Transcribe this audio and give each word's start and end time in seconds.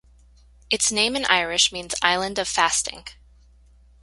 Its 0.71 0.91
name 0.91 1.15
in 1.15 1.25
Irish 1.25 1.71
means 1.71 1.93
Island 2.01 2.39
of 2.39 2.47
Fasting. 2.47 3.05